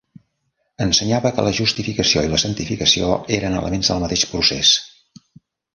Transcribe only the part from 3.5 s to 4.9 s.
elements del mateix procés.